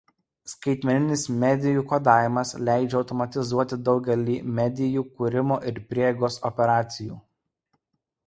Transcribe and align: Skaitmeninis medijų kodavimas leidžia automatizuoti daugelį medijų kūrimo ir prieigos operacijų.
Skaitmeninis 0.51 1.25
medijų 1.41 1.81
kodavimas 1.89 2.53
leidžia 2.69 2.95
automatizuoti 3.01 3.79
daugelį 3.89 4.37
medijų 4.61 5.03
kūrimo 5.19 5.57
ir 5.73 5.77
prieigos 5.91 6.39
operacijų. 6.51 7.19